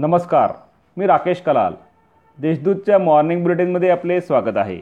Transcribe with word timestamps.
नमस्कार 0.00 0.52
मी 0.96 1.06
राकेश 1.06 1.40
कलाल. 1.46 1.72
देशदूतच्या 2.38 2.98
मॉर्निंग 2.98 3.42
बुलेटिनमध्ये 3.42 3.88
आपले 3.90 4.20
स्वागत 4.20 4.56
आहे. 4.56 4.78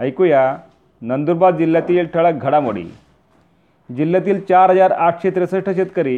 ऐकूया 0.00 0.40
नंदुरबार 1.02 1.54
जिल्ह्यातील 1.56 2.06
ठळक 2.14 2.42
घडामोडी. 2.42 2.82
जिल्ह्यातील 3.90 4.40
चार 4.48 4.70
हजार 4.70 4.90
आठशे 4.90 5.30
त्रेसष्ट 5.30 5.70
शेतकरी 5.70 6.16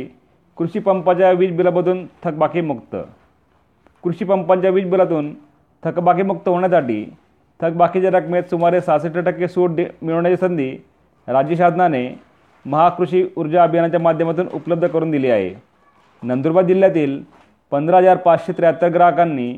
कृषी 0.58 0.79
पंपाच्या 0.79 1.30
वीज 1.30 1.56
बिलामधून 1.56 2.04
थकबाकीमुक्त 2.24 2.96
कृषी 4.04 4.24
पंपांच्या 4.24 4.70
वीज 4.70 4.88
बिलातून 4.91 5.32
थकबाकीमुक्त 5.82 6.48
होण्यासाठी 6.48 7.04
थकबाकीच्या 7.61 8.11
रकमेत 8.11 8.48
सुमारे 8.50 8.80
सहासष्ट 8.80 9.18
टक्के 9.18 9.48
सूट 9.48 9.75
दे 9.75 9.86
मिळवण्याची 10.02 10.36
संधी 10.36 10.70
राज्य 11.29 11.57
शासनाने 11.57 12.07
महाकृषी 12.64 13.25
ऊर्जा 13.36 13.62
अभियानाच्या 13.62 14.00
माध्यमातून 14.00 14.48
उपलब्ध 14.54 14.86
करून 14.86 15.11
दिली 15.11 15.30
आहे. 15.30 15.54
नंदुरबार 16.22 16.64
जिल्ह्यातील 16.64 17.22
पंधरा 17.73 17.98
हजार 17.98 18.16
पाचशे 18.16 18.52
त्र्याहत्तर 18.52 18.88
ग्राहकांनी 18.88 19.52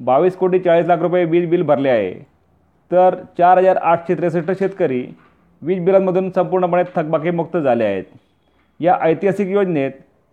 बावीस 0.00 0.36
कोटी 0.36 0.58
चाळीस 0.58 0.86
लाख 0.86 0.98
रुपये 0.98 1.24
वीज 1.24 1.48
बिल 1.50 1.62
भरले 1.62 1.88
आहे. 1.88 2.12
तर 2.90 3.14
चार 3.38 3.58
हजार 3.58 3.76
आठशे 3.76 4.14
त्रेसष्ट 4.14 4.50
शेतकरी 4.58 5.04
वीज 5.62 5.84
बिलांमधून 5.84 6.30
संपूर्णपणे 6.30 6.82
थकबाकीमुक्त 6.96 7.56
झाले 7.56 7.84
आहेत. 7.84 8.04
या 8.80 8.96
ऐतिहासिक 9.02 9.48
योजनेत 9.48 9.90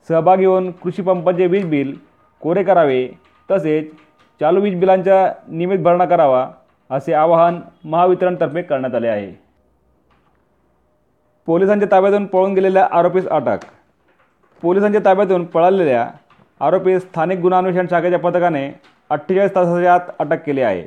सहभागी 0.10 0.46
होऊन 0.46 0.72
कृषीपंपाचे 0.84 1.48
वीज 1.48 1.66
बिल 1.70 1.96
कोरे 2.41 2.64
करावे 2.64 3.08
तसेच 3.50 3.91
चालू 4.41 4.62
वीज 4.62 4.80
बिलांचा 4.80 5.26
नियमित 5.48 5.80
भरणा 5.80 6.05
करावा 6.05 6.48
असे 6.90 7.13
आवाहन 7.13 7.60
महावितरणतर्फे 7.84 8.62
करण्यात 8.62 8.96
आले 8.96 9.08
आहे. 9.08 9.32
पोलिसांच्या 11.48 11.88
ताब्यातून 11.91 12.26
पळून 12.26 12.54
गेलेल्या 12.54 12.88
आरोपीस 12.91 13.27
अटक. 13.27 13.66
पोलिसांच्या 14.63 15.02
ताब्यातून 15.05 15.46
पळालेल्या 15.46 16.08
आरोपी 16.63 16.99
स्थानिक 16.99 17.40
गुन्हा 17.40 17.57
अन्वेषण 17.60 17.88
शाखेच्या 17.90 18.20
पथकाने 18.20 18.62
अठ्ठेचाळीस 19.12 19.55
तासाच्या 19.55 19.93
आत 19.93 20.12
अटक 20.20 20.43
केली 20.46 20.62
आहे. 20.62 20.85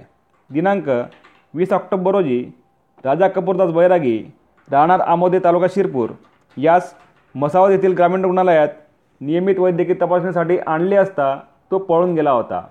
दिनांक 0.50 0.88
वीस 1.54 1.72
ऑक्टोबर 1.72 2.12
रोजी 2.12 2.38
राजा 3.04 3.28
कपूरदास 3.28 3.70
बैरागी 3.72 4.18
राहणार 4.68 5.00
आमोदे 5.00 5.38
तालुका 5.44 5.66
शिरपूर 5.74 6.10
यास 6.56 6.94
मसावद 7.34 7.70
येथील 7.70 7.94
ग्रामीण 7.96 8.22
रुग्णालयात 8.24 8.68
नियमित 9.20 9.58
वैद्यकीय 9.58 9.94
तपासणीसाठी 10.02 10.58
आणले 10.66 10.96
असता 10.96 11.34
तो 11.70 11.78
पळून 11.78 12.14
गेला 12.14 12.30
होता. 12.30 12.62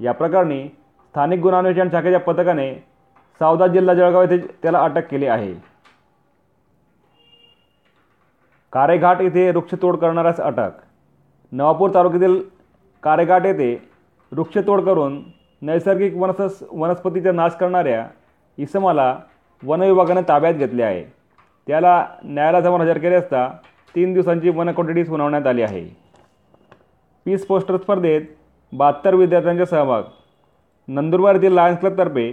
या 0.00 0.12
प्रकरणी 0.12 0.66
स्थानिक 0.66 1.40
गुन्हा 1.40 1.58
अन्वेषण 1.58 1.90
शाखेच्या 1.92 2.20
पथकाने 2.20 2.72
सावदा 3.40 3.66
जिल्हा 3.66 3.94
जळगाव 3.94 4.22
येथे 4.22 4.46
त्याला 4.62 4.84
अटक 4.84 5.08
केली 5.10 5.26
आहे. 5.26 5.52
कारेघाट 8.72 9.20
येथे 9.20 9.50
वृक्षतोड 9.50 9.96
करणाऱ्यास 9.96 10.40
अटक 10.40 10.70
नवापूर 11.52 11.90
तालुक्यातील 11.94 12.40
कारेघाट 13.02 13.46
येथे 13.46 13.74
वृक्षतोड 14.32 14.80
करून 14.80 15.22
नैसर्गिक 15.62 16.16
वनस 16.16 16.62
वनस्पतीचा 16.70 17.32
नाश 17.32 17.52
करणाऱ्या 17.52 18.06
इसमाला 18.58 19.16
वनविभागाने 19.62 20.20
ताब्यात 20.28 20.54
घेतले 20.54 20.82
आहे. 20.82 21.04
त्याला 21.66 22.06
न्यायालयासमोर 22.24 22.80
हजर 22.80 22.98
केले 22.98 23.14
असता 23.14 23.48
तीन 23.94 24.12
दिवसांची 24.12 24.48
वनकोठडी 24.48 25.04
सुनावण्यात 25.04 25.46
आली 25.46 25.62
आहे. 25.62 25.84
पीस 27.24 27.46
पोस्टर 27.46 27.76
स्पर्धेत 27.76 28.20
बहात्तर 28.72 29.14
विद्यार्थ्यांचा 29.14 29.64
सहभाग. 29.64 30.02
नंदुरबार 30.88 31.34
येथील 31.34 31.52
लायन्स 31.52 31.80
क्लबतर्फे 31.80 32.30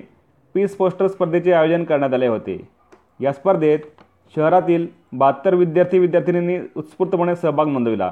पीस 0.53 0.75
पोस्टर 0.77 1.07
स्पर्धेचे 1.07 1.51
आयोजन 1.51 1.83
करण्यात 1.83 2.13
आले 2.13 2.27
होते. 2.27 2.67
या 3.19 3.33
स्पर्धेत 3.33 3.79
शहरातील 4.35 4.87
बहात्तर 5.13 5.53
विद्यार्थी 5.55 5.99
विद्यार्थिनींनी 5.99 6.57
उत्स्फूर्तपणे 6.75 7.35
सहभाग 7.35 7.67
नोंदविला. 7.67 8.11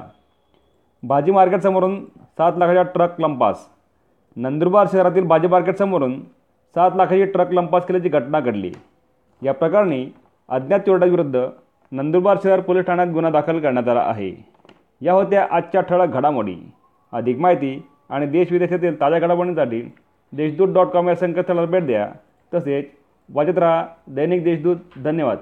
भाजी 1.02 1.32
मार्केटसमोरून 1.32 2.04
सात 2.06 2.52
लाखाच्या 2.56 2.82
ट्रक 2.82 3.20
लंपास. 3.20 3.66
नंदुरबार 4.36 4.86
शहरातील 4.92 5.24
भाजी 5.24 5.46
मार्केटसमोरून 5.46 6.20
सात 6.74 6.90
लाखाची 6.94 7.24
ट्रक 7.24 7.52
लंपास 7.52 7.86
केल्याची 7.86 8.08
घटना 8.08 8.40
घडली. 8.40 8.72
या 9.42 9.54
प्रकरणी 9.54 10.06
अज्ञात 10.48 10.80
चोरट्याविरुद्ध 10.80 11.46
नंदुरबार 11.92 12.36
शहर 12.44 12.60
पोलीस 12.60 12.84
ठाण्यात 12.84 13.08
गुन्हा 13.08 13.30
दाखल 13.30 13.60
करण्यात 13.60 13.88
आला 13.88 14.00
आहे. 14.00 14.44
या 15.00 15.12
होत्या 15.12 15.46
आजच्या 15.50 15.80
ठळक 15.80 16.08
घडामोडी. 16.08 16.56
अधिक 17.12 17.38
माहिती 17.38 17.82
आणि 18.10 18.26
देशविदेशातील 18.26 19.00
ताज्या 19.00 19.18
घडामोडींसाठी 19.18 19.82
देशदूत 20.32 20.68
डॉट 20.68 20.86
कॉम 20.86 21.08
या 21.08 21.14
संकेतस्थळाला 21.14 21.66
भेट 21.66 21.86
द्या. 21.86 22.08
तसेच 22.54 22.86
वाचत 23.32 23.58
राहा 23.58 23.86
दैनिक 24.06 24.44
देशदूत. 24.44 24.76
धन्यवाद. 25.04 25.38